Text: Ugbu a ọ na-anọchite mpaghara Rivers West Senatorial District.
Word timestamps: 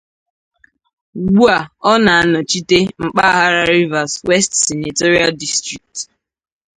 Ugbu 1.17 1.43
a 1.55 1.57
ọ 1.91 1.93
na-anọchite 2.05 2.77
mpaghara 3.05 3.61
Rivers 3.73 4.13
West 4.27 4.51
Senatorial 4.65 5.31
District. 5.41 5.95